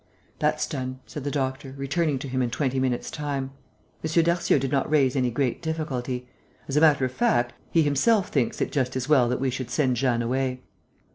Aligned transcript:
"That's 0.39 0.65
done," 0.65 0.99
said 1.05 1.25
the 1.25 1.29
doctor, 1.29 1.75
returning 1.77 2.17
to 2.17 2.27
him 2.27 2.41
in 2.41 2.49
twenty 2.49 2.79
minutes' 2.79 3.11
time. 3.11 3.51
"M. 4.03 4.23
Darcieux 4.23 4.57
did 4.57 4.71
not 4.71 4.89
raise 4.89 5.15
any 5.15 5.29
great 5.29 5.61
difficulty. 5.61 6.27
As 6.67 6.75
a 6.75 6.81
matter 6.81 7.05
of 7.05 7.11
fact, 7.11 7.53
he 7.69 7.83
himself 7.83 8.29
thinks 8.29 8.61
it 8.61 8.71
just 8.71 8.95
as 8.95 9.07
well 9.07 9.29
that 9.29 9.39
we 9.39 9.51
should 9.51 9.69
send 9.69 9.97
Jeanne 9.97 10.23
away." 10.23 10.63